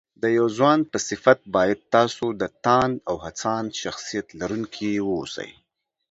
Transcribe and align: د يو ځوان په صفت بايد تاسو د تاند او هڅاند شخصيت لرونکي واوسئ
د 0.21 0.23
يو 0.37 0.47
ځوان 0.57 0.79
په 0.91 0.97
صفت 1.09 1.39
بايد 1.55 1.79
تاسو 1.95 2.25
د 2.41 2.43
تاند 2.65 2.95
او 3.09 3.15
هڅاند 3.25 3.69
شخصيت 3.81 4.27
لرونکي 4.39 4.91
واوسئ 5.01 5.51